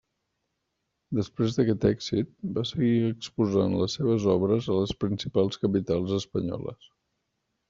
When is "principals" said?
5.05-5.63